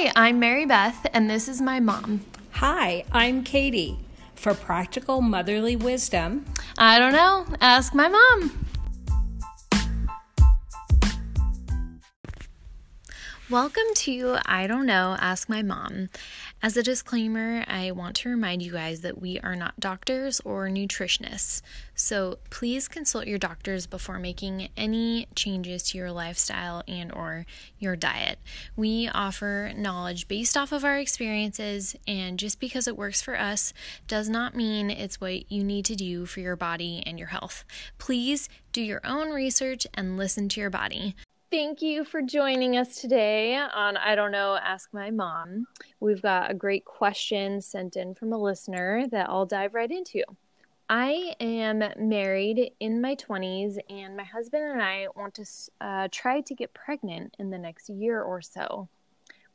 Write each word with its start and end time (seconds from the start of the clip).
Hi, 0.00 0.12
I'm 0.14 0.38
Mary 0.38 0.64
Beth, 0.64 1.08
and 1.12 1.28
this 1.28 1.48
is 1.48 1.60
my 1.60 1.80
mom. 1.80 2.24
Hi, 2.52 3.02
I'm 3.10 3.42
Katie. 3.42 3.98
For 4.36 4.54
practical 4.54 5.20
motherly 5.20 5.74
wisdom, 5.74 6.44
I 6.78 7.00
don't 7.00 7.10
know, 7.10 7.46
ask 7.60 7.96
my 7.96 8.06
mom. 8.06 8.64
Welcome 13.50 13.92
to 13.96 14.36
I 14.46 14.68
Don't 14.68 14.86
Know, 14.86 15.16
Ask 15.18 15.48
My 15.48 15.62
Mom. 15.62 16.10
As 16.60 16.76
a 16.76 16.82
disclaimer, 16.82 17.64
I 17.68 17.92
want 17.92 18.16
to 18.16 18.30
remind 18.30 18.62
you 18.62 18.72
guys 18.72 19.02
that 19.02 19.20
we 19.20 19.38
are 19.38 19.54
not 19.54 19.78
doctors 19.78 20.40
or 20.44 20.66
nutritionists, 20.66 21.62
so 21.94 22.40
please 22.50 22.88
consult 22.88 23.28
your 23.28 23.38
doctors 23.38 23.86
before 23.86 24.18
making 24.18 24.68
any 24.76 25.28
changes 25.36 25.84
to 25.84 25.98
your 25.98 26.10
lifestyle 26.10 26.82
and 26.88 27.12
or 27.12 27.46
your 27.78 27.94
diet. 27.94 28.40
We 28.74 29.08
offer 29.08 29.72
knowledge 29.76 30.26
based 30.26 30.56
off 30.56 30.72
of 30.72 30.84
our 30.84 30.98
experiences, 30.98 31.94
and 32.08 32.40
just 32.40 32.58
because 32.58 32.88
it 32.88 32.98
works 32.98 33.22
for 33.22 33.38
us 33.38 33.72
does 34.08 34.28
not 34.28 34.56
mean 34.56 34.90
it's 34.90 35.20
what 35.20 35.52
you 35.52 35.62
need 35.62 35.84
to 35.84 35.94
do 35.94 36.26
for 36.26 36.40
your 36.40 36.56
body 36.56 37.04
and 37.06 37.20
your 37.20 37.28
health. 37.28 37.64
Please 37.98 38.48
do 38.72 38.82
your 38.82 39.00
own 39.04 39.30
research 39.30 39.86
and 39.94 40.16
listen 40.16 40.48
to 40.48 40.60
your 40.60 40.70
body. 40.70 41.14
Thank 41.50 41.80
you 41.80 42.04
for 42.04 42.20
joining 42.20 42.76
us 42.76 43.00
today 43.00 43.56
on 43.56 43.96
I 43.96 44.14
Don't 44.14 44.32
Know, 44.32 44.58
Ask 44.62 44.92
My 44.92 45.10
Mom. 45.10 45.66
We've 45.98 46.20
got 46.20 46.50
a 46.50 46.54
great 46.54 46.84
question 46.84 47.62
sent 47.62 47.96
in 47.96 48.14
from 48.14 48.34
a 48.34 48.38
listener 48.38 49.06
that 49.12 49.30
I'll 49.30 49.46
dive 49.46 49.72
right 49.72 49.90
into. 49.90 50.24
I 50.90 51.34
am 51.40 51.82
married 51.96 52.72
in 52.80 53.00
my 53.00 53.14
20s, 53.14 53.78
and 53.88 54.14
my 54.14 54.24
husband 54.24 54.62
and 54.62 54.82
I 54.82 55.06
want 55.16 55.36
to 55.36 55.46
uh, 55.80 56.08
try 56.12 56.42
to 56.42 56.54
get 56.54 56.74
pregnant 56.74 57.34
in 57.38 57.48
the 57.48 57.56
next 57.56 57.88
year 57.88 58.20
or 58.20 58.42
so. 58.42 58.90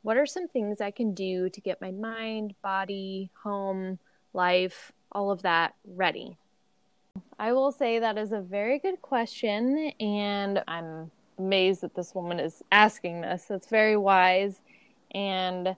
What 0.02 0.16
are 0.16 0.26
some 0.26 0.48
things 0.48 0.80
I 0.80 0.90
can 0.90 1.14
do 1.14 1.48
to 1.48 1.60
get 1.60 1.80
my 1.80 1.92
mind, 1.92 2.54
body, 2.60 3.30
home, 3.44 4.00
life, 4.32 4.90
all 5.12 5.30
of 5.30 5.42
that 5.42 5.76
ready? 5.86 6.38
I 7.38 7.52
will 7.52 7.70
say 7.70 8.00
that 8.00 8.18
is 8.18 8.32
a 8.32 8.40
very 8.40 8.80
good 8.80 9.00
question, 9.00 9.92
and 10.00 10.60
I'm 10.66 11.12
amazed 11.38 11.80
that 11.82 11.94
this 11.94 12.14
woman 12.14 12.40
is 12.40 12.62
asking 12.70 13.20
this. 13.20 13.50
It's 13.50 13.68
very 13.68 13.96
wise 13.96 14.62
and 15.12 15.76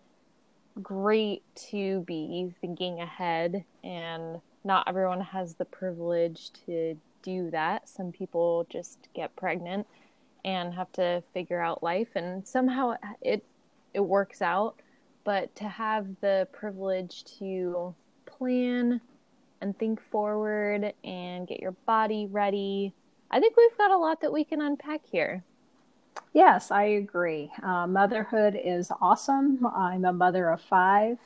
great 0.82 1.42
to 1.70 2.00
be 2.00 2.54
thinking 2.60 3.00
ahead, 3.00 3.64
and 3.82 4.40
not 4.64 4.88
everyone 4.88 5.20
has 5.20 5.54
the 5.54 5.64
privilege 5.64 6.50
to 6.66 6.98
do 7.22 7.50
that. 7.50 7.88
Some 7.88 8.12
people 8.12 8.66
just 8.68 9.08
get 9.14 9.34
pregnant 9.36 9.86
and 10.44 10.74
have 10.74 10.92
to 10.92 11.22
figure 11.32 11.60
out 11.60 11.82
life, 11.82 12.08
and 12.14 12.46
somehow 12.46 12.94
it 13.20 13.44
it 13.94 14.00
works 14.00 14.42
out. 14.42 14.76
But 15.24 15.54
to 15.56 15.64
have 15.64 16.06
the 16.20 16.46
privilege 16.52 17.24
to 17.38 17.94
plan 18.26 19.00
and 19.60 19.76
think 19.76 20.00
forward 20.00 20.92
and 21.02 21.48
get 21.48 21.60
your 21.60 21.72
body 21.72 22.28
ready 22.30 22.94
I 23.30 23.40
think 23.40 23.56
we've 23.56 23.76
got 23.76 23.90
a 23.90 23.96
lot 23.96 24.20
that 24.20 24.32
we 24.32 24.44
can 24.44 24.60
unpack 24.60 25.02
here. 25.10 25.42
Yes, 26.36 26.70
I 26.70 26.82
agree. 26.82 27.50
Uh, 27.62 27.86
motherhood 27.86 28.60
is 28.62 28.92
awesome. 29.00 29.66
I'm 29.74 30.04
a 30.04 30.12
mother 30.12 30.50
of 30.50 30.60
five, 30.60 31.16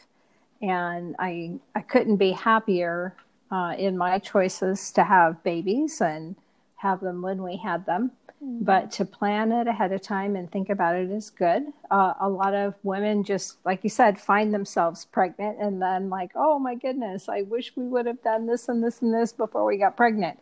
and 0.63 1.17
I 1.19 1.59
I 1.75 1.81
couldn't 1.81 2.19
be 2.19 2.31
happier 2.31 3.17
uh, 3.51 3.75
in 3.77 3.99
my 3.99 4.21
choices 4.21 4.93
to 4.93 5.03
have 5.03 5.43
babies 5.43 6.01
and 6.01 6.37
have 6.77 7.01
them 7.01 7.23
when 7.23 7.43
we 7.43 7.57
had 7.57 7.87
them. 7.87 8.13
Mm-hmm. 8.41 8.63
But 8.63 8.93
to 8.93 9.05
plan 9.05 9.51
it 9.51 9.67
ahead 9.67 9.91
of 9.91 10.01
time 10.01 10.37
and 10.37 10.49
think 10.49 10.71
about 10.71 10.95
it 10.95 11.11
is 11.11 11.29
good. 11.29 11.65
Uh, 11.91 12.15
a 12.21 12.29
lot 12.29 12.55
of 12.55 12.77
women 12.85 13.25
just, 13.25 13.57
like 13.65 13.83
you 13.83 13.91
said, 13.91 14.21
find 14.21 14.55
themselves 14.55 15.07
pregnant 15.07 15.59
and 15.61 15.83
then 15.83 16.09
like, 16.09 16.31
oh 16.37 16.61
my 16.61 16.77
goodness, 16.77 17.29
I 17.29 17.43
wish 17.43 17.73
we 17.75 17.89
would 17.89 18.07
have 18.07 18.23
done 18.23 18.47
this 18.47 18.69
and 18.69 18.81
this 18.81 19.03
and 19.03 19.13
this 19.13 19.33
before 19.33 19.65
we 19.65 19.77
got 19.77 19.97
pregnant. 19.97 20.39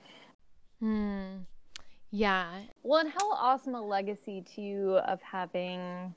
Hmm. 0.78 1.38
Yeah. 2.10 2.48
Well, 2.82 3.00
and 3.00 3.10
how 3.10 3.32
awesome 3.32 3.74
a 3.74 3.82
legacy 3.82 4.42
too 4.54 4.98
of 5.06 5.20
having. 5.22 6.14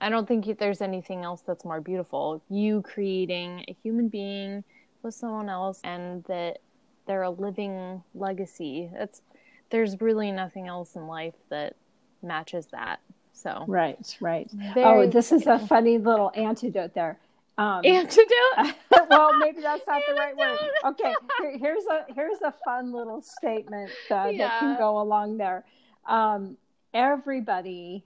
I 0.00 0.08
don't 0.10 0.28
think 0.28 0.58
there's 0.58 0.80
anything 0.80 1.24
else 1.24 1.42
that's 1.42 1.64
more 1.64 1.80
beautiful. 1.80 2.40
You 2.48 2.82
creating 2.82 3.64
a 3.68 3.76
human 3.82 4.08
being 4.08 4.62
with 5.02 5.14
someone 5.14 5.48
else, 5.48 5.80
and 5.84 6.24
that 6.24 6.58
they're 7.06 7.22
a 7.22 7.30
living 7.30 8.02
legacy. 8.14 8.90
It's 8.94 9.22
there's 9.70 10.00
really 10.00 10.30
nothing 10.30 10.66
else 10.68 10.96
in 10.96 11.06
life 11.06 11.34
that 11.50 11.74
matches 12.22 12.66
that. 12.66 13.00
So 13.32 13.64
right, 13.68 14.16
right. 14.20 14.50
oh, 14.76 15.06
this 15.06 15.30
is 15.30 15.46
a 15.46 15.58
funny 15.58 15.98
little 15.98 16.32
antidote 16.34 16.94
there. 16.94 17.18
Um, 17.58 17.84
Antidote. 17.84 18.74
well, 19.10 19.36
maybe 19.36 19.60
that's 19.60 19.86
not 19.86 20.00
the 20.08 20.14
right 20.14 20.36
word. 20.36 20.58
Okay, 20.84 21.12
Here, 21.40 21.58
here's 21.58 21.84
a 21.86 22.04
here's 22.14 22.40
a 22.42 22.54
fun 22.64 22.92
little 22.92 23.20
statement 23.20 23.90
uh, 24.10 24.30
yeah. 24.32 24.48
that 24.48 24.60
can 24.60 24.78
go 24.78 25.00
along 25.00 25.38
there. 25.38 25.64
Um, 26.06 26.56
everybody 26.94 28.04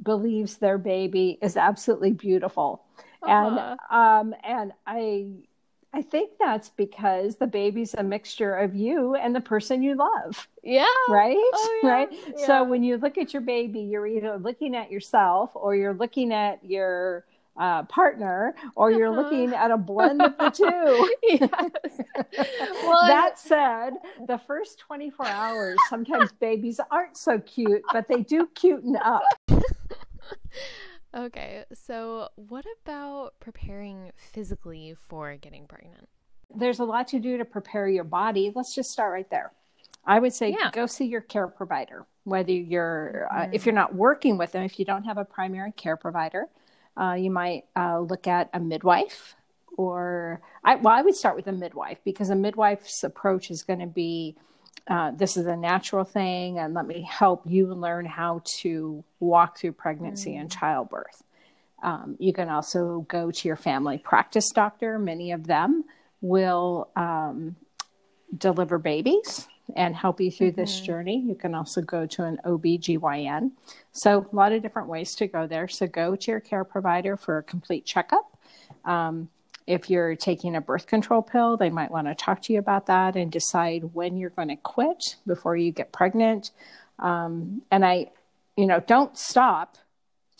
believes 0.00 0.58
their 0.58 0.78
baby 0.78 1.38
is 1.42 1.56
absolutely 1.56 2.12
beautiful, 2.12 2.84
uh-huh. 3.20 3.76
and 3.90 4.32
um, 4.32 4.34
and 4.44 4.72
I 4.86 5.26
I 5.92 6.02
think 6.02 6.32
that's 6.40 6.70
because 6.70 7.36
the 7.36 7.46
baby's 7.48 7.94
a 7.94 8.02
mixture 8.02 8.56
of 8.56 8.74
you 8.74 9.14
and 9.14 9.34
the 9.34 9.40
person 9.40 9.82
you 9.82 9.96
love. 9.96 10.48
Yeah. 10.64 10.86
Right? 11.08 11.36
Oh, 11.36 11.80
yeah. 11.82 11.90
Right? 11.90 12.08
Yeah. 12.12 12.46
So 12.46 12.64
when 12.64 12.82
you 12.82 12.96
look 12.96 13.16
at 13.16 13.32
your 13.32 13.42
baby, 13.42 13.80
you're 13.80 14.06
either 14.06 14.36
looking 14.36 14.74
at 14.74 14.90
yourself 14.90 15.50
or 15.54 15.76
you're 15.76 15.94
looking 15.94 16.32
at 16.32 16.64
your 16.64 17.24
uh, 17.56 17.84
partner 17.84 18.54
or 18.74 18.90
you're 18.90 19.12
uh-huh. 19.12 19.22
looking 19.22 19.54
at 19.54 19.70
a 19.70 19.76
blend 19.76 20.20
of 20.22 20.36
the 20.38 20.50
two. 20.50 21.38
well, 22.86 23.06
that 23.06 23.38
said, 23.38 23.94
the 24.26 24.38
first 24.38 24.78
24 24.80 25.26
hours, 25.26 25.78
sometimes 25.88 26.32
babies 26.40 26.80
aren't 26.90 27.16
so 27.16 27.38
cute, 27.40 27.82
but 27.92 28.08
they 28.08 28.22
do 28.22 28.48
cuten 28.54 28.96
up. 29.02 29.22
okay, 31.16 31.64
so 31.72 32.28
what 32.36 32.64
about 32.82 33.34
preparing 33.40 34.10
physically 34.16 34.96
for 35.08 35.36
getting 35.36 35.66
pregnant? 35.66 36.08
There's 36.56 36.78
a 36.78 36.84
lot 36.84 37.08
to 37.08 37.18
do 37.18 37.38
to 37.38 37.44
prepare 37.44 37.88
your 37.88 38.04
body. 38.04 38.52
Let's 38.54 38.74
just 38.74 38.90
start 38.90 39.12
right 39.12 39.30
there. 39.30 39.52
I 40.06 40.18
would 40.18 40.34
say 40.34 40.50
yeah. 40.50 40.70
go 40.70 40.86
see 40.86 41.06
your 41.06 41.22
care 41.22 41.48
provider, 41.48 42.04
whether 42.24 42.52
you're, 42.52 43.26
uh, 43.32 43.48
if 43.52 43.62
mm. 43.62 43.66
you're 43.66 43.74
not 43.74 43.94
working 43.94 44.36
with 44.36 44.52
them, 44.52 44.62
if 44.62 44.78
you 44.78 44.84
don't 44.84 45.04
have 45.04 45.16
a 45.16 45.24
primary 45.24 45.72
care 45.72 45.96
provider, 45.96 46.46
uh, 46.96 47.14
you 47.14 47.30
might 47.30 47.64
uh, 47.76 48.00
look 48.00 48.26
at 48.26 48.50
a 48.52 48.60
midwife, 48.60 49.34
or 49.76 50.40
I, 50.62 50.76
well, 50.76 50.94
I 50.94 51.02
would 51.02 51.16
start 51.16 51.36
with 51.36 51.46
a 51.46 51.52
midwife 51.52 51.98
because 52.04 52.30
a 52.30 52.36
midwife's 52.36 53.02
approach 53.02 53.50
is 53.50 53.62
going 53.62 53.80
to 53.80 53.86
be 53.86 54.36
uh, 54.86 55.12
this 55.12 55.36
is 55.36 55.46
a 55.46 55.56
natural 55.56 56.04
thing, 56.04 56.58
and 56.58 56.74
let 56.74 56.86
me 56.86 57.00
help 57.02 57.42
you 57.46 57.72
learn 57.72 58.04
how 58.04 58.42
to 58.44 59.02
walk 59.18 59.58
through 59.58 59.72
pregnancy 59.72 60.32
mm. 60.32 60.40
and 60.40 60.50
childbirth. 60.50 61.22
Um, 61.82 62.16
you 62.18 62.32
can 62.32 62.48
also 62.48 63.06
go 63.08 63.30
to 63.30 63.48
your 63.48 63.56
family 63.56 63.98
practice 63.98 64.50
doctor. 64.50 64.98
Many 64.98 65.32
of 65.32 65.46
them 65.46 65.84
will 66.20 66.88
um, 66.96 67.56
deliver 68.36 68.78
babies 68.78 69.48
and 69.76 69.96
help 69.96 70.20
you 70.20 70.30
through 70.30 70.52
mm-hmm. 70.52 70.60
this 70.60 70.80
journey. 70.80 71.24
You 71.26 71.34
can 71.34 71.54
also 71.54 71.80
go 71.80 72.06
to 72.06 72.24
an 72.24 72.38
OB/GYN. 72.44 73.52
So, 73.92 74.26
a 74.30 74.36
lot 74.36 74.52
of 74.52 74.62
different 74.62 74.88
ways 74.88 75.14
to 75.16 75.26
go 75.26 75.46
there. 75.46 75.68
So, 75.68 75.86
go 75.86 76.16
to 76.16 76.30
your 76.30 76.40
care 76.40 76.64
provider 76.64 77.16
for 77.16 77.38
a 77.38 77.42
complete 77.42 77.84
checkup. 77.84 78.36
Um, 78.84 79.28
if 79.66 79.88
you're 79.88 80.14
taking 80.14 80.56
a 80.56 80.60
birth 80.60 80.86
control 80.86 81.22
pill, 81.22 81.56
they 81.56 81.70
might 81.70 81.90
want 81.90 82.06
to 82.06 82.14
talk 82.14 82.42
to 82.42 82.52
you 82.52 82.58
about 82.58 82.86
that 82.86 83.16
and 83.16 83.32
decide 83.32 83.94
when 83.94 84.16
you're 84.18 84.30
going 84.30 84.48
to 84.48 84.56
quit 84.56 85.16
before 85.26 85.56
you 85.56 85.72
get 85.72 85.90
pregnant. 85.90 86.50
Um, 86.98 87.62
and 87.70 87.84
I, 87.84 88.10
you 88.56 88.66
know, 88.66 88.80
don't 88.80 89.16
stop 89.16 89.78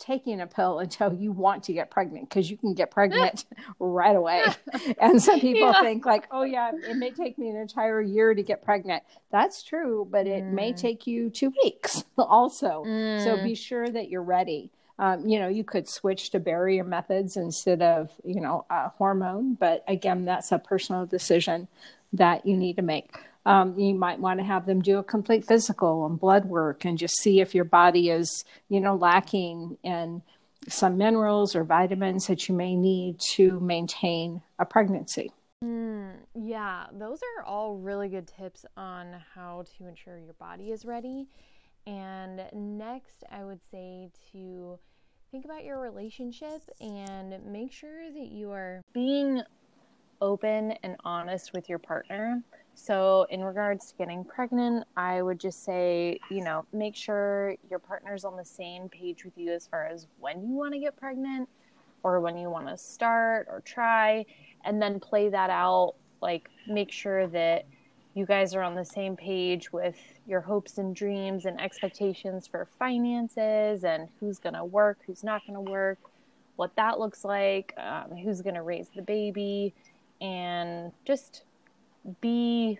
taking 0.05 0.41
a 0.41 0.47
pill 0.47 0.79
until 0.79 1.13
you 1.13 1.31
want 1.31 1.63
to 1.63 1.73
get 1.73 1.89
pregnant 1.89 2.29
because 2.29 2.49
you 2.49 2.57
can 2.57 2.73
get 2.73 2.91
pregnant 2.91 3.45
right 3.79 4.15
away. 4.15 4.43
and 4.99 5.21
some 5.21 5.39
people 5.39 5.71
yeah. 5.71 5.81
think 5.81 6.05
like, 6.05 6.27
oh 6.31 6.43
yeah, 6.43 6.71
it 6.87 6.95
may 6.95 7.11
take 7.11 7.37
me 7.37 7.49
an 7.49 7.55
entire 7.55 8.01
year 8.01 8.33
to 8.33 8.43
get 8.43 8.63
pregnant. 8.63 9.03
That's 9.31 9.63
true, 9.63 10.07
but 10.09 10.27
it 10.27 10.43
mm. 10.43 10.51
may 10.51 10.73
take 10.73 11.07
you 11.07 11.29
two 11.29 11.51
weeks 11.63 12.03
also. 12.17 12.83
Mm. 12.85 13.23
So 13.23 13.41
be 13.43 13.55
sure 13.55 13.87
that 13.87 14.09
you're 14.09 14.23
ready. 14.23 14.69
Um, 14.97 15.27
you 15.27 15.39
know, 15.39 15.49
you 15.49 15.63
could 15.63 15.89
switch 15.89 16.29
to 16.29 16.39
barrier 16.39 16.83
methods 16.83 17.35
instead 17.35 17.81
of, 17.81 18.11
you 18.23 18.39
know, 18.39 18.65
a 18.69 18.89
hormone, 18.89 19.55
but 19.55 19.83
again, 19.87 20.23
that's 20.23 20.53
a 20.53 20.59
personal 20.59 21.05
decision 21.05 21.67
that 22.13 22.45
you 22.45 22.55
need 22.55 22.77
to 22.77 22.81
make. 22.81 23.17
Um, 23.45 23.77
you 23.77 23.93
might 23.93 24.19
want 24.19 24.39
to 24.39 24.45
have 24.45 24.65
them 24.65 24.81
do 24.81 24.97
a 24.97 25.03
complete 25.03 25.45
physical 25.45 26.05
and 26.05 26.19
blood 26.19 26.45
work 26.45 26.83
and 26.83 26.97
just 26.97 27.21
see 27.21 27.41
if 27.41 27.53
your 27.53 27.65
body 27.65 28.09
is, 28.09 28.43
you 28.69 28.79
know, 28.79 28.95
lacking 28.95 29.77
in 29.83 30.23
some 30.67 30.97
minerals 30.97 31.55
or 31.55 31.63
vitamins 31.63 32.27
that 32.27 32.49
you 32.49 32.55
may 32.55 32.75
need 32.75 33.19
to 33.19 33.59
maintain 33.59 34.41
a 34.57 34.65
pregnancy. 34.65 35.31
Mm, 35.63 36.13
yeah, 36.33 36.85
those 36.91 37.19
are 37.37 37.45
all 37.45 37.77
really 37.77 38.09
good 38.09 38.27
tips 38.27 38.65
on 38.75 39.15
how 39.33 39.63
to 39.77 39.87
ensure 39.87 40.17
your 40.17 40.33
body 40.33 40.71
is 40.71 40.85
ready. 40.85 41.27
And 41.87 42.41
next, 42.53 43.23
I 43.31 43.43
would 43.43 43.61
say 43.69 44.09
to 44.31 44.79
think 45.31 45.45
about 45.45 45.63
your 45.63 45.79
relationship 45.79 46.61
and 46.79 47.35
make 47.45 47.71
sure 47.71 48.11
that 48.11 48.31
you 48.31 48.51
are 48.51 48.81
being 48.93 49.41
open 50.21 50.71
and 50.83 50.95
honest 51.03 51.53
with 51.53 51.69
your 51.69 51.79
partner. 51.79 52.41
So, 52.77 53.25
in 53.29 53.41
regards 53.43 53.87
to 53.87 53.97
getting 53.97 54.25
pregnant, 54.25 54.85
I 54.97 55.21
would 55.21 55.39
just 55.39 55.63
say, 55.63 56.19
you 56.29 56.43
know, 56.43 56.65
make 56.73 56.93
sure 56.93 57.55
your 57.69 57.79
partner's 57.79 58.25
on 58.25 58.35
the 58.35 58.45
same 58.45 58.89
page 58.89 59.23
with 59.23 59.37
you 59.37 59.53
as 59.53 59.65
far 59.65 59.85
as 59.85 60.07
when 60.19 60.45
you 60.45 60.55
want 60.55 60.73
to 60.73 60.79
get 60.79 60.97
pregnant 60.97 61.47
or 62.03 62.19
when 62.19 62.37
you 62.37 62.49
want 62.49 62.67
to 62.67 62.77
start 62.77 63.47
or 63.49 63.61
try, 63.61 64.25
and 64.65 64.81
then 64.81 64.99
play 64.99 65.29
that 65.29 65.49
out. 65.49 65.95
Like, 66.21 66.49
make 66.67 66.91
sure 66.91 67.27
that 67.27 67.65
you 68.13 68.25
guys 68.25 68.53
are 68.53 68.61
on 68.61 68.75
the 68.75 68.85
same 68.85 69.15
page 69.15 69.71
with 69.71 69.97
your 70.27 70.41
hopes 70.41 70.77
and 70.77 70.95
dreams 70.95 71.45
and 71.45 71.59
expectations 71.59 72.45
for 72.45 72.67
finances 72.77 73.83
and 73.85 74.09
who's 74.19 74.37
going 74.37 74.53
to 74.55 74.65
work, 74.65 74.99
who's 75.07 75.23
not 75.23 75.41
going 75.47 75.55
to 75.55 75.71
work, 75.71 75.97
what 76.57 76.75
that 76.75 76.99
looks 76.99 77.23
like, 77.23 77.73
um, 77.77 78.11
who's 78.17 78.41
going 78.41 78.55
to 78.55 78.61
raise 78.61 78.89
the 78.95 79.01
baby, 79.01 79.73
and 80.21 80.91
just 81.05 81.43
be 82.21 82.79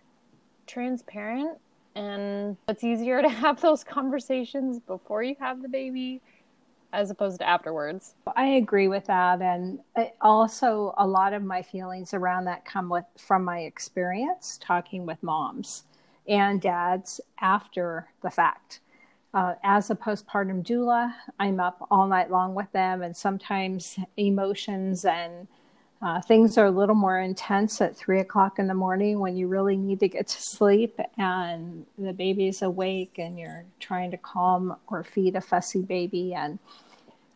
transparent. 0.68 1.58
And 1.96 2.58
it's 2.68 2.84
easier 2.84 3.22
to 3.22 3.30
have 3.44 3.62
those 3.62 3.84
conversations 3.84 4.80
before 4.80 5.24
you 5.24 5.36
have 5.40 5.62
the 5.62 5.70
baby 5.70 6.22
as 6.94 7.12
opposed 7.12 7.40
to 7.40 7.48
afterwards. 7.48 8.16
I 8.36 8.46
agree 8.46 8.88
with 8.88 9.06
that. 9.06 9.42
And 9.42 9.80
also, 10.22 10.94
a 10.98 11.06
lot 11.06 11.34
of 11.34 11.44
my 11.44 11.62
feelings 11.62 12.14
around 12.14 12.46
that 12.46 12.66
come 12.66 12.90
with 12.90 13.06
from 13.18 13.44
my 13.44 13.60
experience 13.60 14.58
talking 14.62 15.06
with 15.06 15.22
moms 15.22 15.84
and 16.28 16.62
dads 16.62 17.20
after 17.40 18.08
the 18.22 18.30
fact. 18.30 18.80
Uh, 19.34 19.56
as 19.64 19.90
a 19.90 19.96
postpartum 19.96 20.66
doula, 20.66 21.14
I'm 21.38 21.60
up 21.60 21.86
all 21.92 22.08
night 22.08 22.32
long 22.32 22.56
with 22.56 22.72
them, 22.72 23.02
and 23.02 23.16
sometimes 23.16 24.00
emotions 24.16 25.04
and 25.04 25.48
uh, 26.06 26.22
things 26.22 26.56
are 26.56 26.68
a 26.68 26.72
little 26.72 26.94
more 26.94 27.20
intense 27.20 27.82
at 27.82 27.98
three 27.98 28.20
o'clock 28.20 28.60
in 28.60 28.68
the 28.68 28.76
morning 28.76 29.20
when 29.20 29.36
you 29.36 29.48
really 29.48 29.76
need 29.76 30.00
to 30.00 30.08
get 30.08 30.28
to 30.28 30.38
sleep 30.40 31.00
and 31.18 31.84
the 31.98 32.14
baby's 32.14 32.62
awake 32.62 33.16
and 33.18 33.40
you're 33.40 33.66
trying 33.80 34.12
to 34.12 34.18
calm 34.18 34.76
or 34.86 35.04
feed 35.04 35.36
a 35.36 35.42
fussy 35.42 35.82
baby. 35.82 36.32
And 36.36 36.60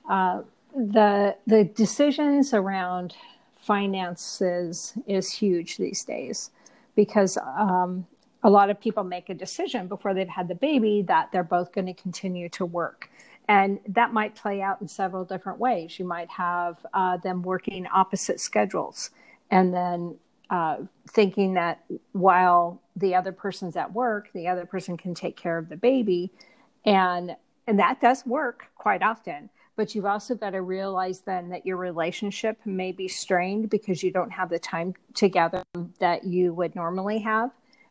uh, 0.07 0.43
the 0.75 1.35
the 1.47 1.63
decisions 1.63 2.53
around 2.53 3.15
finances 3.57 4.93
is 5.07 5.31
huge 5.31 5.77
these 5.77 6.05
days 6.05 6.51
because 6.95 7.39
um, 7.57 8.05
a 8.43 8.51
lot 8.51 8.69
of 8.69 8.79
people 8.79 9.03
make 9.03 9.29
a 9.29 9.33
decision 9.33 9.87
before 9.87 10.13
they've 10.13 10.29
had 10.29 10.47
the 10.47 10.53
baby 10.53 11.01
that 11.01 11.31
they're 11.31 11.43
both 11.43 11.71
going 11.71 11.87
to 11.87 11.93
continue 11.95 12.49
to 12.49 12.67
work 12.67 13.09
and 13.49 13.79
that 13.87 14.13
might 14.13 14.35
play 14.35 14.61
out 14.61 14.79
in 14.79 14.87
several 14.87 15.25
different 15.25 15.57
ways. 15.57 15.97
You 15.97 16.05
might 16.05 16.29
have 16.29 16.85
uh, 16.93 17.17
them 17.17 17.41
working 17.41 17.87
opposite 17.87 18.39
schedules 18.39 19.09
and 19.49 19.73
then 19.73 20.15
uh, 20.51 20.77
thinking 21.09 21.55
that 21.55 21.83
while 22.11 22.79
the 22.95 23.15
other 23.15 23.31
person's 23.31 23.75
at 23.75 23.91
work, 23.91 24.29
the 24.33 24.47
other 24.47 24.67
person 24.67 24.97
can 24.97 25.15
take 25.15 25.35
care 25.35 25.57
of 25.57 25.67
the 25.67 25.75
baby. 25.75 26.31
And, 26.85 27.35
and 27.65 27.79
that 27.79 27.99
does 27.99 28.23
work 28.23 28.67
quite 28.75 29.01
often. 29.01 29.49
But 29.75 29.95
you've 29.95 30.05
also 30.05 30.35
got 30.35 30.51
to 30.51 30.61
realize 30.61 31.21
then 31.21 31.49
that 31.49 31.65
your 31.65 31.77
relationship 31.77 32.59
may 32.65 32.91
be 32.91 33.07
strained 33.07 33.71
because 33.71 34.03
you 34.03 34.11
don't 34.11 34.31
have 34.31 34.49
the 34.49 34.59
time 34.59 34.93
together 35.15 35.63
that 35.97 36.23
you 36.23 36.53
would 36.53 36.75
normally 36.75 37.17
have. 37.19 37.49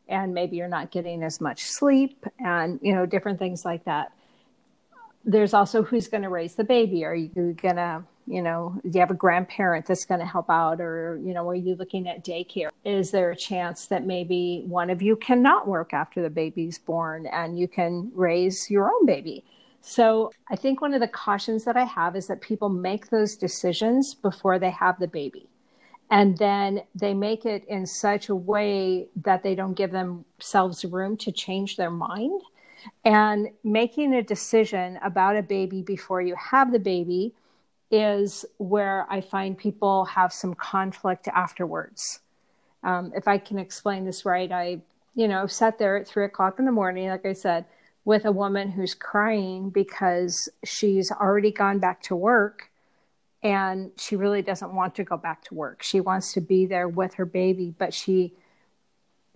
And 0.09 0.33
maybe 0.33 0.57
you're 0.57 0.69
not 0.69 0.93
getting 0.93 1.25
as 1.25 1.41
much 1.41 1.65
sleep 1.65 2.25
and, 2.39 2.79
you 2.81 2.95
know, 2.95 3.07
different 3.07 3.41
things 3.41 3.65
like 3.65 3.85
that 3.87 4.13
there's 5.29 5.53
also 5.53 5.83
who's 5.83 6.09
going 6.09 6.23
to 6.23 6.31
raise 6.31 6.55
the 6.55 6.65
baby. 6.65 7.05
Are 7.05 7.15
you 7.15 7.29
going 7.29 7.77
to, 7.77 8.03
you 8.27 8.41
know, 8.41 8.81
do 8.83 8.91
you 8.95 9.01
have 9.01 9.11
a 9.11 9.15
grandparent 9.15 9.85
that's 9.85 10.07
going 10.07 10.21
to 10.21 10.27
help 10.27 10.49
out, 10.49 10.81
or 10.81 11.21
you 11.23 11.35
know, 11.35 11.47
are 11.49 11.55
you 11.55 11.75
looking 11.75 12.09
at 12.09 12.25
daycare? 12.25 12.71
Is 12.85 13.11
there 13.11 13.31
a 13.31 13.37
chance 13.37 13.87
that 13.87 14.07
maybe 14.07 14.65
one 14.67 14.89
of 14.89 15.03
you 15.03 15.17
cannot 15.17 15.69
work 15.69 15.93
after 15.93 16.23
the 16.23 16.31
baby's 16.31 16.79
born 16.79 17.27
and 17.27 17.59
you 17.59 17.69
can 17.69 18.11
raise 18.15 18.71
your 18.71 18.91
own 18.91 19.05
baby? 19.05 19.45
So 19.83 20.33
I 20.51 20.57
think 20.57 20.81
one 20.81 20.95
of 20.95 21.01
the 21.01 21.09
cautions 21.09 21.65
that 21.65 21.77
I 21.77 21.85
have 21.85 22.17
is 22.17 22.27
that 22.29 22.41
people 22.41 22.71
make 22.71 23.11
those 23.11 23.37
decisions 23.37 24.15
before 24.15 24.59
they 24.59 24.71
have 24.71 24.99
the 24.99 25.09
baby. 25.09 25.47
And 26.11 26.39
then 26.39 26.81
they 26.95 27.13
make 27.13 27.45
it 27.45 27.67
in 27.69 27.85
such 27.85 28.31
a 28.31 28.35
way 28.35 29.09
that 29.25 29.43
they 29.43 29.55
don't 29.55 29.75
give 29.75 29.91
themselves 29.91 30.87
room 30.87 31.19
to 31.19 31.31
change 31.31 31.77
their 31.77 31.91
mind 31.91 32.41
and 33.05 33.49
making 33.65 34.15
a 34.15 34.23
decision 34.23 34.99
about 35.03 35.37
a 35.37 35.43
baby 35.43 35.83
before 35.83 36.21
you 36.21 36.35
have 36.35 36.73
the 36.73 36.79
baby 36.79 37.35
is 37.91 38.45
where 38.59 39.07
I 39.09 39.21
find 39.21 39.57
people 39.57 40.05
have 40.07 40.33
some 40.33 40.55
conflict 40.55 41.29
afterwards. 41.29 42.21
Um, 42.83 43.13
if 43.17 43.27
I 43.27 43.39
can 43.39 43.59
explain 43.59 44.05
this 44.05 44.25
right, 44.25 44.51
I, 44.51 44.81
you 45.15 45.27
know, 45.27 45.47
sat 45.47 45.79
there 45.79 45.97
at 45.97 46.07
three 46.07 46.25
o'clock 46.25 46.59
in 46.59 46.65
the 46.65 46.73
morning, 46.73 47.09
like 47.09 47.27
I 47.27 47.33
said, 47.33 47.65
with 48.05 48.25
a 48.25 48.33
woman 48.33 48.71
who's 48.71 48.95
crying 48.95 49.71
because 49.71 50.49
she's 50.65 51.11
already 51.11 51.51
gone 51.51 51.79
back 51.79 52.03
to 52.03 52.17
work 52.17 52.71
and 53.43 53.93
she 53.97 54.17
really 54.17 54.43
doesn't 54.43 54.75
want 54.75 54.95
to 54.97 55.05
go 55.05 55.17
back 55.17 55.45
to 55.45 55.55
work. 55.55 55.83
She 55.83 56.01
wants 56.01 56.33
to 56.33 56.41
be 56.41 56.67
there 56.67 56.89
with 56.89 57.15
her 57.15 57.25
baby, 57.25 57.75
but 57.79 57.95
she 57.95 58.33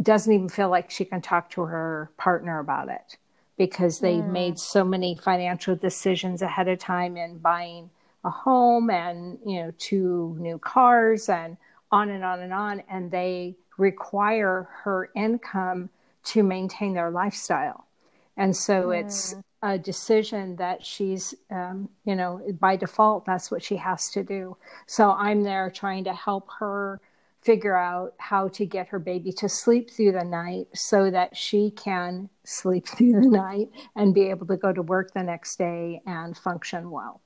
doesn't 0.00 0.32
even 0.32 0.48
feel 0.48 0.68
like 0.68 0.90
she 0.90 1.04
can 1.04 1.22
talk 1.22 1.50
to 1.50 1.62
her 1.62 2.10
partner 2.16 2.58
about 2.58 2.88
it 2.88 3.16
because 3.56 4.00
they 4.00 4.16
mm. 4.16 4.31
made 4.31 4.58
so 4.58 4.84
many 4.84 5.14
financial 5.14 5.76
decisions 5.76 6.43
ahead 6.43 6.69
of 6.69 6.78
time 6.78 7.16
in 7.16 7.38
buying 7.38 7.90
a 8.25 8.31
home 8.31 8.90
and 8.90 9.38
you 9.44 9.60
know 9.60 9.72
two 9.78 10.37
new 10.38 10.58
cars 10.58 11.28
and 11.28 11.56
on 11.90 12.08
and 12.08 12.25
on 12.25 12.40
and 12.40 12.52
on 12.52 12.82
and 12.88 13.10
they 13.10 13.54
require 13.78 14.69
her 14.84 15.10
income 15.16 15.90
to 16.25 16.43
maintain 16.43 16.94
their 16.94 17.10
lifestyle 17.10 17.87
and 18.37 18.56
so 18.56 18.88
mm. 18.88 19.00
it's 19.00 19.34
a 19.62 19.78
decision 19.78 20.56
that 20.56 20.84
she's 20.84 21.34
um, 21.50 21.88
you 22.04 22.14
know 22.14 22.40
by 22.60 22.76
default 22.76 23.25
that's 23.25 23.50
what 23.50 23.62
she 23.62 23.76
has 23.76 24.08
to 24.10 24.22
do 24.22 24.56
so 24.87 25.10
i'm 25.12 25.43
there 25.43 25.70
trying 25.70 26.04
to 26.04 26.12
help 26.12 26.49
her 26.58 27.00
figure 27.42 27.76
out 27.76 28.14
how 28.18 28.48
to 28.48 28.64
get 28.64 28.88
her 28.88 29.00
baby 29.00 29.32
to 29.32 29.48
sleep 29.48 29.90
through 29.90 30.12
the 30.12 30.24
night 30.24 30.68
so 30.74 31.10
that 31.10 31.36
she 31.36 31.70
can 31.70 32.28
sleep 32.44 32.86
through 32.96 33.20
the 33.20 33.28
night 33.28 33.68
and 33.96 34.14
be 34.14 34.30
able 34.30 34.46
to 34.46 34.56
go 34.56 34.72
to 34.72 34.82
work 34.82 35.12
the 35.12 35.22
next 35.22 35.56
day 35.56 36.00
and 36.06 36.36
function 36.36 36.90
well. 36.90 37.20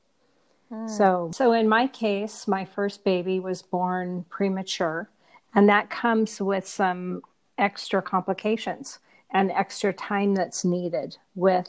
Mm. 0.72 0.88
So, 0.88 1.30
so 1.34 1.52
in 1.52 1.68
my 1.68 1.86
case, 1.86 2.48
my 2.48 2.64
first 2.64 3.04
baby 3.04 3.38
was 3.38 3.62
born 3.62 4.24
premature, 4.30 5.10
and 5.54 5.68
that 5.68 5.90
comes 5.90 6.40
with 6.40 6.66
some 6.66 7.22
extra 7.58 8.02
complications 8.02 8.98
and 9.30 9.50
extra 9.50 9.92
time 9.92 10.34
that's 10.34 10.64
needed 10.64 11.16
with 11.34 11.68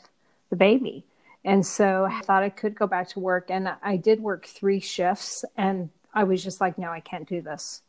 the 0.49 0.55
baby. 0.55 1.05
And 1.43 1.65
so 1.65 2.07
I 2.09 2.21
thought 2.21 2.43
I 2.43 2.49
could 2.49 2.75
go 2.75 2.87
back 2.87 3.09
to 3.09 3.19
work, 3.19 3.49
and 3.49 3.69
I 3.83 3.97
did 3.97 4.21
work 4.21 4.45
three 4.45 4.79
shifts, 4.79 5.45
and 5.55 5.89
I 6.13 6.23
was 6.23 6.43
just 6.43 6.59
like, 6.59 6.77
no, 6.77 6.89
I 6.89 6.99
can't 6.99 7.27
do 7.27 7.41
this 7.41 7.81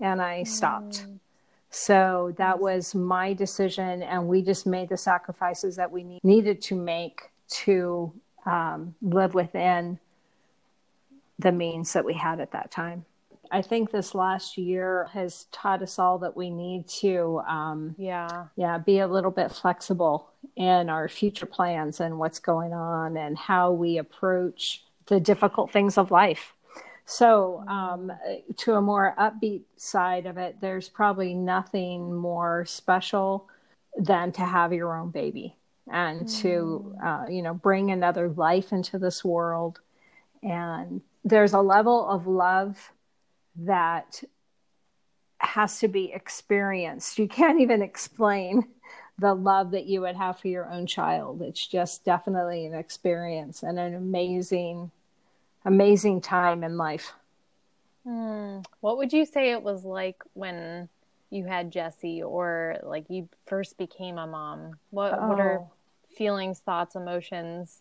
and 0.00 0.20
I 0.20 0.42
stopped. 0.44 1.06
Mm. 1.06 1.18
So 1.70 2.34
that 2.38 2.60
was 2.60 2.94
my 2.94 3.32
decision, 3.32 4.02
and 4.02 4.28
we 4.28 4.42
just 4.42 4.66
made 4.66 4.88
the 4.88 4.96
sacrifices 4.96 5.74
that 5.76 5.90
we 5.90 6.20
needed 6.22 6.62
to 6.62 6.76
make 6.76 7.30
to 7.48 8.12
um, 8.46 8.94
live 9.02 9.34
within 9.34 9.98
the 11.38 11.50
means 11.50 11.92
that 11.92 12.04
we 12.04 12.14
had 12.14 12.40
at 12.40 12.52
that 12.52 12.70
time. 12.70 13.04
I 13.50 13.62
think 13.62 13.90
this 13.90 14.14
last 14.14 14.56
year 14.56 15.08
has 15.12 15.46
taught 15.52 15.82
us 15.82 15.98
all 15.98 16.18
that 16.18 16.36
we 16.36 16.50
need 16.50 16.88
to, 17.00 17.40
um, 17.46 17.94
yeah, 17.98 18.46
yeah, 18.56 18.78
be 18.78 19.00
a 19.00 19.06
little 19.06 19.30
bit 19.30 19.52
flexible 19.52 20.30
in 20.56 20.88
our 20.88 21.08
future 21.08 21.46
plans 21.46 22.00
and 22.00 22.18
what's 22.18 22.38
going 22.38 22.72
on 22.72 23.16
and 23.16 23.36
how 23.36 23.72
we 23.72 23.98
approach 23.98 24.82
the 25.06 25.20
difficult 25.20 25.70
things 25.70 25.98
of 25.98 26.10
life. 26.10 26.54
So, 27.06 27.62
um, 27.68 28.10
to 28.56 28.74
a 28.74 28.80
more 28.80 29.14
upbeat 29.18 29.62
side 29.76 30.26
of 30.26 30.38
it, 30.38 30.56
there's 30.60 30.88
probably 30.88 31.34
nothing 31.34 32.14
more 32.14 32.64
special 32.64 33.48
than 33.96 34.32
to 34.32 34.40
have 34.40 34.72
your 34.72 34.96
own 34.96 35.10
baby 35.10 35.56
and 35.90 36.22
mm. 36.22 36.40
to, 36.40 36.96
uh, 37.04 37.26
you 37.28 37.42
know, 37.42 37.54
bring 37.54 37.90
another 37.90 38.30
life 38.30 38.72
into 38.72 38.98
this 38.98 39.22
world. 39.24 39.80
And 40.42 41.02
there's 41.24 41.52
a 41.52 41.60
level 41.60 42.08
of 42.08 42.26
love 42.26 42.92
that 43.56 44.22
has 45.38 45.78
to 45.80 45.88
be 45.88 46.12
experienced. 46.12 47.18
You 47.18 47.28
can't 47.28 47.60
even 47.60 47.82
explain 47.82 48.66
the 49.18 49.34
love 49.34 49.70
that 49.72 49.86
you 49.86 50.00
would 50.00 50.16
have 50.16 50.38
for 50.38 50.48
your 50.48 50.70
own 50.70 50.86
child. 50.86 51.42
It's 51.42 51.66
just 51.66 52.04
definitely 52.04 52.66
an 52.66 52.74
experience 52.74 53.62
and 53.62 53.78
an 53.78 53.94
amazing 53.94 54.90
amazing 55.64 56.20
time 56.20 56.62
in 56.62 56.76
life. 56.76 57.12
Hmm. 58.04 58.58
What 58.80 58.98
would 58.98 59.12
you 59.12 59.24
say 59.24 59.52
it 59.52 59.62
was 59.62 59.84
like 59.84 60.22
when 60.34 60.88
you 61.30 61.44
had 61.44 61.72
Jesse 61.72 62.22
or 62.22 62.76
like 62.82 63.06
you 63.08 63.28
first 63.46 63.78
became 63.78 64.18
a 64.18 64.26
mom? 64.26 64.78
What 64.90 65.16
oh. 65.18 65.28
what 65.28 65.40
are 65.40 65.58
oh. 65.60 65.70
feelings, 66.16 66.60
thoughts, 66.60 66.94
emotions 66.94 67.80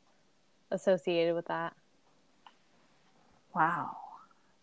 associated 0.72 1.36
with 1.36 1.48
that? 1.48 1.74
Wow. 3.54 3.98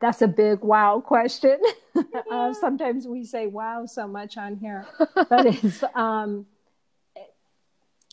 That's 0.00 0.22
a 0.22 0.28
big 0.28 0.60
wow 0.60 1.02
question. 1.04 1.60
uh, 2.32 2.54
sometimes 2.54 3.06
we 3.06 3.24
say 3.24 3.46
wow 3.46 3.84
so 3.84 4.08
much 4.08 4.38
on 4.38 4.56
here, 4.56 4.86
but 4.98 5.44
it's 5.46 5.84
um, 5.94 6.46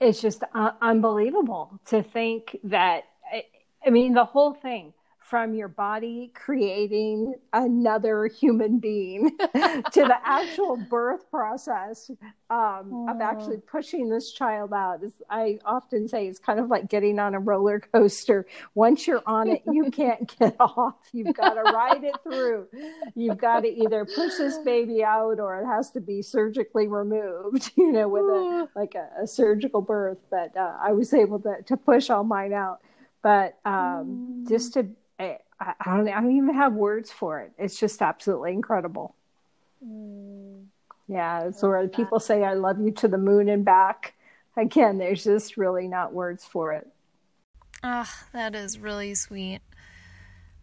it's 0.01 0.21
just 0.21 0.43
uh, 0.53 0.71
unbelievable 0.81 1.79
to 1.87 2.03
think 2.03 2.57
that. 2.65 3.05
I, 3.31 3.45
I 3.85 3.89
mean, 3.89 4.13
the 4.13 4.25
whole 4.25 4.53
thing 4.53 4.93
from 5.29 5.53
your 5.53 5.67
body 5.67 6.31
creating 6.33 7.35
another 7.51 8.27
human 8.27 8.79
being 8.79 9.29
to 9.37 9.91
the 9.93 10.15
actual 10.23 10.77
birth 10.89 11.29
process 11.29 12.09
um, 12.49 13.07
of 13.09 13.19
actually 13.19 13.57
pushing 13.57 14.07
this 14.07 14.31
child 14.31 14.71
out. 14.71 15.03
Is, 15.03 15.11
I 15.29 15.59
often 15.65 16.07
say 16.07 16.27
it's 16.27 16.39
kind 16.39 16.61
of 16.61 16.69
like 16.69 16.87
getting 16.87 17.19
on 17.19 17.35
a 17.35 17.39
roller 17.39 17.81
coaster. 17.81 18.45
Once 18.73 19.05
you're 19.05 19.23
on 19.25 19.49
it, 19.49 19.63
you 19.69 19.91
can't 19.91 20.33
get 20.39 20.55
off. 20.61 20.95
You've 21.11 21.35
got 21.35 21.55
to 21.55 21.61
ride 21.61 22.05
it 22.05 22.15
through. 22.23 22.67
You've 23.13 23.37
got 23.37 23.61
to 23.61 23.67
either 23.67 24.05
push 24.05 24.37
this 24.37 24.57
baby 24.59 25.03
out 25.03 25.41
or 25.41 25.59
it 25.59 25.65
has 25.65 25.91
to 25.91 25.99
be 25.99 26.21
surgically 26.21 26.87
removed, 26.87 27.71
you 27.75 27.91
know, 27.91 28.07
with 28.07 28.23
a 28.23 28.69
like 28.77 28.95
a, 28.95 29.23
a 29.23 29.27
surgical 29.27 29.81
birth. 29.81 30.19
But 30.31 30.55
uh, 30.55 30.77
I 30.81 30.93
was 30.93 31.13
able 31.13 31.39
to, 31.41 31.61
to 31.65 31.75
push 31.75 32.09
all 32.09 32.23
mine 32.23 32.53
out. 32.53 32.79
But 33.21 33.57
um, 33.65 34.45
mm. 34.45 34.47
just 34.47 34.73
to 34.75 34.87
I, 35.19 35.37
I, 35.59 35.97
don't 35.97 36.07
I 36.09 36.21
don't 36.21 36.35
even 36.35 36.53
have 36.55 36.73
words 36.73 37.11
for 37.11 37.39
it. 37.41 37.51
It's 37.57 37.79
just 37.79 38.01
absolutely 38.01 38.51
incredible. 38.51 39.15
Mm. 39.85 40.65
Yeah, 41.07 41.45
it's 41.45 41.63
where 41.63 41.87
people 41.87 42.19
say 42.19 42.43
I 42.43 42.53
love 42.53 42.79
you 42.79 42.91
to 42.91 43.07
the 43.07 43.17
moon 43.17 43.47
and 43.49 43.63
back. 43.63 44.13
Again, 44.57 44.97
there's 44.97 45.23
just 45.23 45.55
really 45.55 45.87
not 45.87 46.13
words 46.13 46.43
for 46.43 46.73
it. 46.73 46.87
Ah, 47.83 48.09
oh, 48.09 48.27
that 48.33 48.55
is 48.55 48.79
really 48.79 49.15
sweet. 49.15 49.61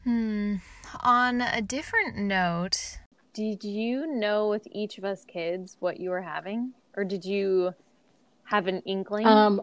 Hmm. 0.02 0.56
On 1.00 1.40
a 1.40 1.62
different 1.62 2.16
note, 2.16 2.98
did 3.32 3.64
you 3.64 4.06
know 4.06 4.48
with 4.48 4.68
each 4.70 4.98
of 4.98 5.04
us 5.04 5.24
kids 5.24 5.76
what 5.80 5.98
you 5.98 6.10
were 6.10 6.22
having? 6.22 6.72
Or 6.96 7.04
did 7.04 7.24
you 7.24 7.74
have 8.44 8.66
an 8.66 8.80
inkling? 8.80 9.26
Um, 9.26 9.62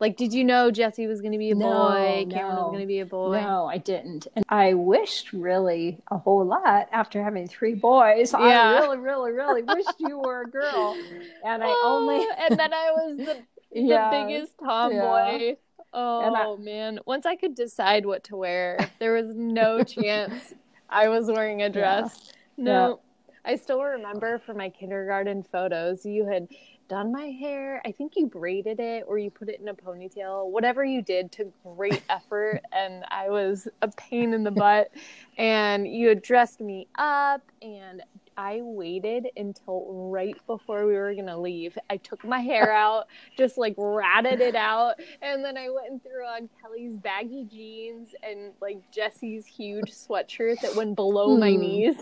like, 0.00 0.16
did 0.16 0.34
you 0.34 0.44
know 0.44 0.70
Jesse 0.70 1.06
was 1.06 1.20
going 1.20 1.32
to 1.32 1.38
be 1.38 1.50
a 1.50 1.54
no, 1.54 1.66
boy? 1.66 2.26
Cameron 2.28 2.56
no, 2.56 2.62
was 2.62 2.70
going 2.70 2.80
to 2.80 2.86
be 2.86 3.00
a 3.00 3.06
boy? 3.06 3.40
No, 3.40 3.66
I 3.66 3.78
didn't. 3.78 4.26
And 4.34 4.44
I 4.48 4.74
wished 4.74 5.32
really 5.32 5.98
a 6.10 6.18
whole 6.18 6.44
lot 6.44 6.88
after 6.92 7.22
having 7.22 7.46
three 7.46 7.74
boys. 7.74 8.32
Yeah. 8.32 8.38
I 8.38 8.80
really, 8.80 8.98
really, 8.98 9.32
really 9.32 9.62
wished 9.62 9.94
you 10.00 10.18
were 10.18 10.42
a 10.42 10.46
girl. 10.46 10.96
And 11.44 11.62
I 11.62 11.68
oh, 11.68 11.82
only. 11.84 12.26
and 12.38 12.58
then 12.58 12.72
I 12.72 12.90
was 12.90 13.18
the, 13.18 13.24
the 13.72 13.80
yeah, 13.80 14.10
biggest 14.10 14.58
tomboy. 14.58 15.38
Yeah. 15.38 15.52
Oh, 15.92 16.56
I... 16.58 16.62
man. 16.62 16.98
Once 17.06 17.24
I 17.24 17.36
could 17.36 17.54
decide 17.54 18.04
what 18.04 18.24
to 18.24 18.36
wear, 18.36 18.78
there 18.98 19.14
was 19.14 19.34
no 19.34 19.84
chance 19.84 20.54
I 20.90 21.08
was 21.08 21.28
wearing 21.28 21.62
a 21.62 21.70
dress. 21.70 22.32
No. 22.56 23.00
I 23.44 23.56
still 23.56 23.82
remember 23.82 24.38
from 24.38 24.56
my 24.56 24.70
kindergarten 24.70 25.42
photos, 25.42 26.06
you 26.06 26.26
had 26.26 26.48
done 26.94 27.10
my 27.10 27.26
hair. 27.26 27.82
I 27.84 27.90
think 27.90 28.12
you 28.14 28.28
braided 28.28 28.78
it 28.78 29.02
or 29.08 29.18
you 29.18 29.28
put 29.28 29.48
it 29.48 29.58
in 29.60 29.66
a 29.66 29.74
ponytail. 29.74 30.48
Whatever 30.48 30.84
you 30.84 31.02
did 31.02 31.32
took 31.32 31.48
great 31.64 32.00
effort 32.08 32.60
and 32.72 33.04
I 33.10 33.30
was 33.30 33.66
a 33.82 33.88
pain 33.88 34.32
in 34.32 34.44
the 34.44 34.50
butt. 34.52 34.92
And 35.36 35.88
you 35.88 36.06
had 36.06 36.22
dressed 36.22 36.60
me 36.60 36.86
up 36.96 37.42
and 37.62 38.00
I 38.36 38.60
waited 38.62 39.26
until 39.36 39.86
right 40.08 40.36
before 40.46 40.86
we 40.86 40.92
were 40.94 41.12
gonna 41.16 41.40
leave. 41.40 41.76
I 41.90 41.96
took 41.96 42.24
my 42.24 42.38
hair 42.38 42.72
out, 42.72 43.06
just 43.36 43.58
like 43.58 43.74
ratted 43.76 44.40
it 44.40 44.56
out, 44.56 44.94
and 45.22 45.44
then 45.44 45.56
I 45.56 45.70
went 45.70 45.90
and 45.90 46.02
threw 46.02 46.24
on 46.24 46.48
Kelly's 46.60 46.96
baggy 46.96 47.44
jeans 47.44 48.08
and 48.24 48.52
like 48.60 48.90
Jesse's 48.90 49.46
huge 49.46 49.92
sweatshirt 49.92 50.60
that 50.62 50.74
went 50.74 50.96
below 50.96 51.36
my 51.36 51.52
hmm. 51.52 51.60
knees. 51.60 51.96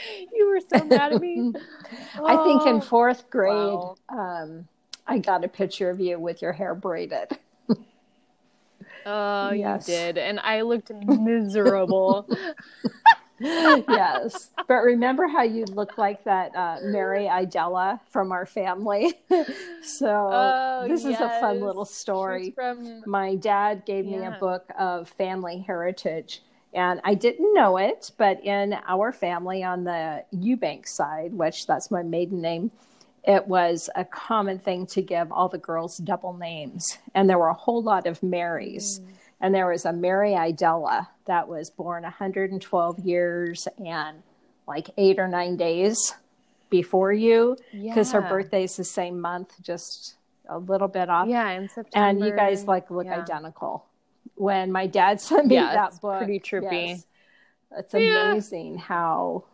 you 0.32 0.48
were 0.48 0.60
so 0.60 0.84
mad 0.84 1.12
at 1.12 1.20
me. 1.20 1.52
I 2.24 2.36
think 2.44 2.66
in 2.66 2.76
oh, 2.76 2.80
fourth 2.80 3.30
grade, 3.30 3.52
wow. 3.52 3.96
um, 4.08 4.68
I 5.06 5.18
got 5.18 5.44
a 5.44 5.48
picture 5.48 5.90
of 5.90 6.00
you 6.00 6.18
with 6.18 6.42
your 6.42 6.52
hair 6.52 6.74
braided. 6.74 7.38
Oh, 9.04 9.50
yes. 9.50 9.88
you 9.88 9.96
did. 9.96 10.16
And 10.16 10.38
I 10.38 10.60
looked 10.60 10.92
miserable. 10.92 12.28
yes. 13.40 14.50
But 14.68 14.76
remember 14.76 15.26
how 15.26 15.42
you 15.42 15.64
look 15.64 15.98
like 15.98 16.22
that 16.22 16.54
uh, 16.54 16.76
Mary 16.84 17.28
Idella 17.28 18.00
from 18.10 18.30
our 18.30 18.46
family? 18.46 19.14
so 19.82 20.30
oh, 20.32 20.86
this 20.86 21.02
yes. 21.02 21.14
is 21.14 21.20
a 21.20 21.40
fun 21.40 21.60
little 21.60 21.84
story. 21.84 22.52
From... 22.52 23.02
My 23.04 23.34
dad 23.34 23.84
gave 23.84 24.06
yeah. 24.06 24.18
me 24.18 24.26
a 24.26 24.38
book 24.38 24.70
of 24.78 25.08
family 25.08 25.58
heritage 25.58 26.40
and 26.74 27.00
I 27.04 27.14
didn't 27.14 27.52
know 27.54 27.76
it, 27.76 28.12
but 28.16 28.42
in 28.44 28.76
our 28.86 29.12
family 29.12 29.62
on 29.62 29.84
the 29.84 30.24
Eubank 30.34 30.88
side, 30.88 31.34
which 31.34 31.66
that's 31.66 31.90
my 31.90 32.02
maiden 32.02 32.40
name, 32.40 32.70
it 33.24 33.46
was 33.46 33.90
a 33.94 34.04
common 34.04 34.58
thing 34.58 34.86
to 34.86 35.02
give 35.02 35.30
all 35.30 35.48
the 35.48 35.58
girls 35.58 35.98
double 35.98 36.32
names. 36.32 36.98
And 37.14 37.28
there 37.28 37.38
were 37.38 37.48
a 37.48 37.54
whole 37.54 37.82
lot 37.82 38.06
of 38.06 38.22
Marys. 38.22 39.00
Mm. 39.00 39.06
And 39.40 39.54
there 39.54 39.68
was 39.68 39.84
a 39.84 39.92
Mary 39.92 40.34
Idella 40.34 41.08
that 41.26 41.46
was 41.46 41.68
born 41.68 42.04
112 42.04 42.98
years 43.00 43.68
and 43.84 44.22
like 44.66 44.88
eight 44.96 45.18
or 45.18 45.28
nine 45.28 45.56
days 45.56 46.14
before 46.70 47.12
you 47.12 47.56
because 47.72 48.12
yeah. 48.12 48.20
her 48.20 48.28
birthday's 48.28 48.76
the 48.76 48.84
same 48.84 49.20
month, 49.20 49.54
just 49.60 50.14
a 50.48 50.58
little 50.58 50.88
bit 50.88 51.10
off. 51.10 51.28
Yeah, 51.28 51.50
in 51.50 51.68
September. 51.68 52.08
And 52.08 52.20
you 52.20 52.34
guys 52.34 52.64
like 52.64 52.90
look 52.90 53.06
yeah. 53.06 53.20
identical 53.20 53.84
when 54.42 54.72
my 54.72 54.88
dad 54.88 55.20
sent 55.20 55.46
me 55.46 55.54
yeah, 55.54 55.72
that 55.72 56.00
book. 56.00 56.18
Pretty 56.18 56.40
trippy. 56.40 56.88
Yes, 56.88 57.06
it's 57.78 57.94
amazing 57.94 58.74
yeah. 58.74 58.80
how 58.80 59.44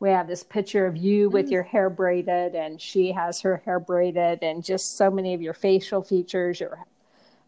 we 0.00 0.08
have 0.08 0.26
this 0.26 0.42
picture 0.42 0.86
of 0.86 0.96
you 0.96 1.30
with 1.30 1.46
mm. 1.46 1.52
your 1.52 1.62
hair 1.62 1.88
braided, 1.88 2.56
and 2.56 2.80
she 2.80 3.12
has 3.12 3.40
her 3.42 3.62
hair 3.64 3.78
braided, 3.78 4.42
and 4.42 4.64
just 4.64 4.96
so 4.96 5.10
many 5.10 5.34
of 5.34 5.42
your 5.42 5.54
facial 5.54 6.02
features. 6.02 6.58
Your, 6.58 6.84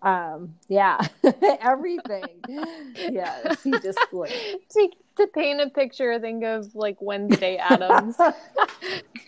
um, 0.02 0.54
yeah, 0.68 1.00
everything. 1.60 2.26
yes, 2.94 3.62
he 3.62 3.72
just 3.80 3.98
like 4.12 4.30
to, 4.70 4.90
to 5.16 5.26
paint 5.28 5.62
a 5.62 5.70
picture. 5.70 6.20
Think 6.20 6.44
of 6.44 6.76
like 6.76 7.00
Wednesday 7.00 7.56
Addams, 7.56 8.16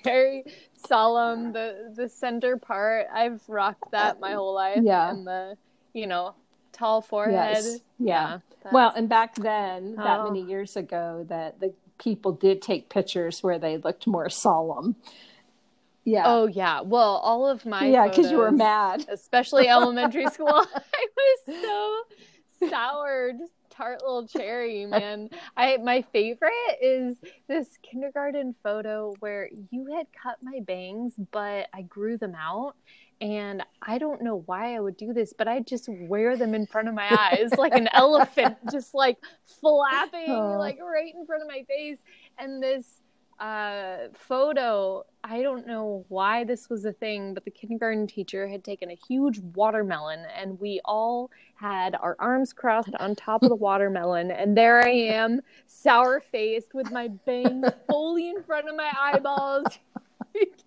Very 0.05 0.45
solemn. 0.87 1.53
The 1.53 1.93
the 1.97 2.09
center 2.09 2.59
part. 2.59 3.07
I've 3.13 3.41
rocked 3.49 3.91
that 3.91 4.21
my 4.21 4.35
whole 4.35 4.55
life. 4.55 4.81
Yeah, 4.83 5.11
and 5.11 5.27
the 5.27 5.57
you 5.95 6.07
know 6.07 6.35
tall 6.77 7.01
forehead. 7.01 7.57
Yes. 7.57 7.81
Yeah. 7.99 8.39
yeah 8.65 8.73
well, 8.73 8.93
and 8.95 9.09
back 9.09 9.35
then, 9.37 9.97
that 9.97 10.25
many 10.25 10.43
oh. 10.43 10.47
years 10.47 10.77
ago, 10.77 11.25
that 11.29 11.61
the 11.61 11.73
people 11.99 12.33
did 12.33 12.61
take 12.61 12.89
pictures 12.89 13.43
where 13.43 13.59
they 13.59 13.79
looked 13.79 14.07
more 14.07 14.29
solemn. 14.29 14.97
Yeah. 16.05 16.23
Oh 16.27 16.47
yeah. 16.47 16.83
Well, 16.83 17.17
all 17.17 17.49
of 17.49 17.67
my 17.67 17.87
yeah, 17.87 18.09
because 18.09 18.31
you 18.31 18.37
were 18.37 18.53
mad, 18.53 19.07
especially 19.11 19.69
elementary 19.69 20.27
school. 20.27 20.49
I 20.75 21.07
was 21.17 21.57
so 22.61 22.69
sour, 22.69 23.33
just 23.33 23.53
tart 23.71 24.03
little 24.03 24.27
cherry, 24.27 24.87
man. 24.87 25.31
I 25.57 25.79
my 25.79 26.03
favorite 26.13 26.53
is 26.81 27.17
this 27.49 27.67
kindergarten 27.83 28.55
photo 28.63 29.15
where 29.19 29.51
you 29.71 29.87
had 29.97 30.07
cut 30.23 30.37
my 30.43 30.61
bangs, 30.61 31.15
but 31.33 31.69
I 31.73 31.83
grew 31.83 32.17
them 32.19 32.37
out 32.37 32.77
and 33.21 33.63
I 33.81 33.99
don't 33.99 34.23
know 34.23 34.43
why 34.47 34.75
I 34.75 34.81
would 34.81 34.97
do 34.97 35.13
this, 35.13 35.33
but 35.33 35.49
I 35.49 35.61
just 35.61 35.89
wear 35.89 36.37
them 36.37 36.55
in 36.55 36.67
front 36.67 36.89
of 36.89 36.95
my 36.95 37.09
eyes 37.11 37.51
like 37.57 37.73
an 37.73 37.89
elephant, 37.93 38.59
just 38.73 38.95
like 38.95 39.19
flapping 39.45 40.31
oh. 40.31 40.57
like 40.59 40.79
right 40.81 41.15
in 41.15 41.25
front 41.27 41.43
of 41.43 41.49
my 41.49 41.65
face. 41.67 41.99
And 42.39 42.63
this 42.63 42.85
uh, 43.41 44.09
photo, 44.15 45.05
I 45.25 45.41
don't 45.43 45.67
know 45.67 46.05
why 46.09 46.45
this 46.45 46.69
was 46.69 46.85
a 46.85 46.93
thing, 46.93 47.33
but 47.33 47.45
the 47.45 47.51
kindergarten 47.51 48.07
teacher 48.07 48.49
had 48.49 48.65
taken 48.65 48.91
a 48.91 48.99
huge 49.09 49.41
watermelon 49.55 50.27
and 50.35 50.61
we 50.61 50.81
all 50.85 51.31
had 51.55 51.95
our 51.95 52.17
arms 52.19 52.53
crossed 52.53 52.95
on 52.99 53.15
top 53.15 53.43
of 53.43 53.49
the 53.49 53.55
watermelon. 53.57 54.31
And 54.31 54.57
there 54.57 54.81
I 54.83 54.91
am, 54.91 55.41
sour 55.67 56.21
faced 56.21 56.75
with 56.75 56.91
my 56.91 57.09
bangs 57.09 57.67
fully 57.89 58.29
in 58.29 58.43
front 58.43 58.69
of 58.69 58.77
my 58.77 58.93
eyeballs 58.99 59.79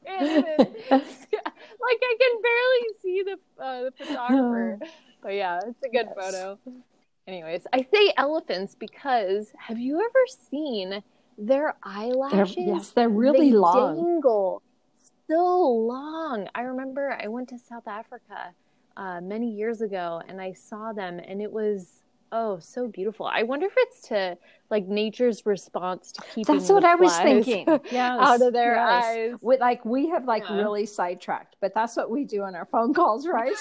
can't 0.06 0.46
like 0.92 2.00
I 2.02 2.18
can 2.20 2.42
barely 2.42 2.88
see 3.02 3.24
the 3.24 3.64
uh, 3.64 3.84
the 3.84 3.92
photographer. 3.98 4.80
But 5.22 5.34
yeah, 5.34 5.60
it's 5.68 5.84
a 5.84 5.90
good 5.90 6.08
yes. 6.16 6.16
photo. 6.16 6.58
Anyways, 7.28 7.68
I 7.74 7.86
say 7.94 8.14
elephants 8.16 8.74
because 8.74 9.52
have 9.58 9.78
you 9.78 10.00
ever 10.00 10.26
seen 10.50 11.04
their 11.38 11.76
eyelashes? 11.84 12.56
They're, 12.56 12.66
yes, 12.66 12.92
they're 12.92 13.10
really 13.10 13.50
they 13.50 13.58
long. 13.58 13.98
Dangle 13.98 14.64
so 15.30 15.62
long. 15.62 16.48
I 16.56 16.62
remember 16.62 17.18
I 17.22 17.28
went 17.28 17.50
to 17.50 17.60
South 17.60 17.88
Africa 17.88 18.54
uh, 18.98 19.22
many 19.22 19.50
years 19.52 19.82
ago 19.82 20.22
and 20.28 20.42
I 20.42 20.54
saw 20.54 20.92
them, 20.92 21.20
and 21.20 21.42
it 21.42 21.52
was 21.52 22.04
Oh, 22.32 22.60
so 22.60 22.88
beautiful. 22.88 23.26
I 23.26 23.42
wonder 23.42 23.66
if 23.66 23.74
it's 23.76 24.02
to 24.10 24.38
like 24.70 24.86
nature's 24.88 25.48
response 25.48 26.12
to 26.12 26.22
keeping 26.34 26.58
That's 26.58 26.70
what 26.70 26.84
I 26.84 26.94
was 26.94 27.18
thinking. 27.18 27.66
yes, 27.92 28.20
out 28.22 28.42
of 28.42 28.54
their 28.54 28.76
yes. 28.76 29.04
eyes. 29.06 29.40
We, 29.42 29.58
like 29.58 29.84
we 29.84 30.10
have 30.10 30.26
like 30.26 30.44
yeah. 30.48 30.58
really 30.58 30.86
sidetracked, 30.86 31.56
but 31.60 31.74
that's 31.74 31.98
what 31.98 32.12
we 32.12 32.26
do 32.26 32.44
on 32.44 32.54
our 32.54 32.66
phone 32.66 32.94
calls, 32.94 33.26
right? 33.34 33.56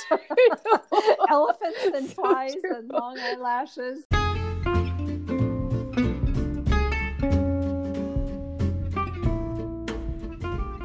Elephants 1.30 1.78
and 1.94 2.08
so 2.10 2.14
flies 2.14 2.56
true. 2.60 2.76
and 2.76 2.90
long 2.90 3.18
eyelashes. 3.18 4.04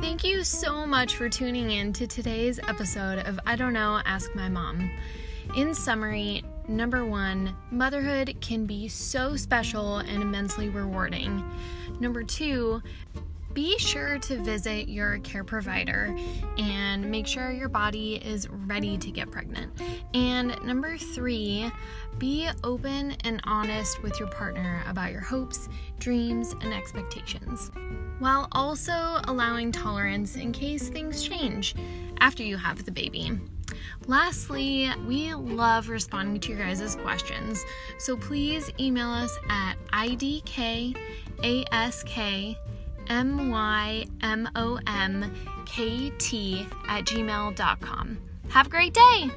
Thank 0.02 0.24
you 0.24 0.46
so 0.46 0.86
much 0.86 1.18
for 1.18 1.28
tuning 1.28 1.72
in 1.72 1.92
to 1.94 2.08
today's 2.08 2.60
episode 2.60 3.20
of 3.28 3.42
I 3.46 3.58
Don't 3.58 3.74
Know, 3.74 4.02
Ask 4.06 4.34
My 4.36 4.48
Mom. 4.48 4.90
In 5.58 5.74
summary, 5.76 6.44
number 6.68 7.06
one, 7.06 7.56
motherhood 7.72 8.36
can 8.42 8.66
be 8.66 8.88
so 8.88 9.36
special 9.36 9.98
and 9.98 10.22
immensely 10.22 10.70
rewarding. 10.70 11.44
Number 12.00 12.24
two, 12.24 12.82
be 13.54 13.78
sure 13.78 14.18
to 14.18 14.42
visit 14.42 14.90
your 14.90 15.20
care 15.20 15.44
provider 15.44 16.16
and 16.58 17.10
make 17.10 17.28
sure 17.28 17.52
your 17.52 17.70
body 17.70 18.16
is 18.16 18.50
ready 18.50 18.98
to 18.98 19.12
get 19.12 19.30
pregnant. 19.30 19.72
And 20.16 20.60
number 20.64 20.98
three, 20.98 21.72
be 22.18 22.50
open 22.64 23.16
and 23.24 23.42
honest 23.44 24.02
with 24.02 24.20
your 24.20 24.30
partner 24.30 24.84
about 24.88 25.12
your 25.12 25.22
hopes, 25.22 25.70
dreams, 26.00 26.56
and 26.62 26.74
expectations, 26.74 27.70
while 28.18 28.48
also 28.54 29.20
allowing 29.26 29.72
tolerance 29.72 30.36
in 30.36 30.52
case 30.52 30.90
things 30.90 31.22
change 31.22 31.76
after 32.20 32.42
you 32.42 32.58
have 32.58 32.86
the 32.86 32.92
baby. 32.92 33.40
Lastly, 34.08 34.90
we 35.08 35.34
love 35.34 35.90
responding 35.90 36.40
to 36.42 36.50
your 36.50 36.60
guys' 36.60 36.96
questions, 36.96 37.64
so 37.98 38.18
please 38.18 38.72
email 38.80 39.10
us 39.10 39.38
at 39.50 39.76
idkask 39.94 40.98
M-Y-M-O-M-K-T 43.10 44.08
at 46.88 47.06
gmail.com. 47.06 48.18
Have 48.50 48.68
a 48.68 48.70
great 48.70 48.94
day! 48.94 49.32